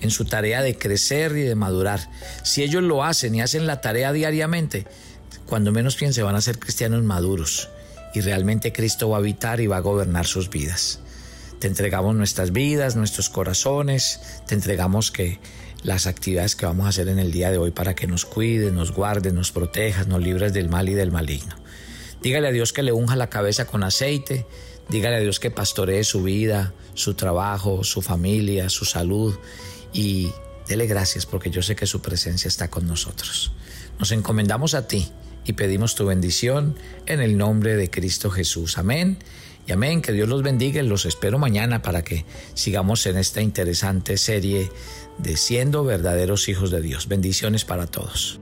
en 0.00 0.10
su 0.10 0.24
tarea 0.24 0.62
de 0.62 0.76
crecer 0.76 1.36
y 1.36 1.42
de 1.42 1.54
madurar. 1.54 2.10
Si 2.42 2.62
ellos 2.62 2.82
lo 2.82 3.04
hacen 3.04 3.34
y 3.34 3.40
hacen 3.40 3.66
la 3.66 3.80
tarea 3.80 4.12
diariamente, 4.12 4.86
cuando 5.46 5.72
menos 5.72 5.96
piense 5.96 6.22
van 6.22 6.36
a 6.36 6.40
ser 6.40 6.58
cristianos 6.58 7.02
maduros 7.02 7.70
y 8.14 8.20
realmente 8.20 8.72
Cristo 8.72 9.08
va 9.08 9.16
a 9.16 9.20
habitar 9.20 9.60
y 9.60 9.66
va 9.66 9.78
a 9.78 9.80
gobernar 9.80 10.26
sus 10.26 10.50
vidas. 10.50 11.00
Te 11.58 11.66
entregamos 11.66 12.14
nuestras 12.14 12.52
vidas, 12.52 12.96
nuestros 12.96 13.30
corazones, 13.30 14.20
te 14.46 14.54
entregamos 14.54 15.10
que 15.10 15.40
las 15.82 16.06
actividades 16.06 16.54
que 16.54 16.66
vamos 16.66 16.86
a 16.86 16.90
hacer 16.90 17.08
en 17.08 17.18
el 17.18 17.32
día 17.32 17.50
de 17.50 17.58
hoy 17.58 17.70
para 17.70 17.94
que 17.94 18.06
nos 18.06 18.24
cuide, 18.24 18.70
nos 18.70 18.92
guarde, 18.92 19.32
nos 19.32 19.52
proteja, 19.52 20.04
nos 20.04 20.22
libres 20.22 20.52
del 20.52 20.68
mal 20.68 20.88
y 20.88 20.94
del 20.94 21.10
maligno. 21.10 21.56
Dígale 22.22 22.48
a 22.48 22.52
Dios 22.52 22.72
que 22.72 22.82
le 22.82 22.92
unja 22.92 23.16
la 23.16 23.30
cabeza 23.30 23.66
con 23.66 23.82
aceite, 23.84 24.46
dígale 24.88 25.16
a 25.16 25.20
Dios 25.20 25.40
que 25.40 25.50
pastoree 25.50 26.04
su 26.04 26.22
vida, 26.22 26.74
su 26.94 27.14
trabajo, 27.14 27.84
su 27.84 28.02
familia, 28.02 28.68
su 28.68 28.84
salud 28.84 29.36
y 29.92 30.30
dele 30.66 30.86
gracias 30.86 31.26
porque 31.26 31.50
yo 31.50 31.62
sé 31.62 31.76
que 31.76 31.86
su 31.86 32.00
presencia 32.00 32.48
está 32.48 32.68
con 32.68 32.86
nosotros. 32.86 33.52
Nos 33.98 34.12
encomendamos 34.12 34.74
a 34.74 34.86
ti 34.86 35.08
y 35.44 35.54
pedimos 35.54 35.94
tu 35.94 36.06
bendición 36.06 36.76
en 37.06 37.20
el 37.20 37.36
nombre 37.36 37.76
de 37.76 37.90
Cristo 37.90 38.30
Jesús. 38.30 38.78
Amén 38.78 39.18
y 39.66 39.72
amén, 39.72 40.00
que 40.00 40.12
Dios 40.12 40.28
los 40.28 40.42
bendiga 40.42 40.82
los 40.82 41.04
espero 41.04 41.38
mañana 41.38 41.82
para 41.82 42.02
que 42.02 42.24
sigamos 42.54 43.04
en 43.06 43.18
esta 43.18 43.42
interesante 43.42 44.16
serie 44.16 44.70
de 45.18 45.36
siendo 45.36 45.84
verdaderos 45.84 46.48
hijos 46.48 46.70
de 46.70 46.80
Dios. 46.80 47.06
Bendiciones 47.08 47.64
para 47.64 47.86
todos. 47.86 48.40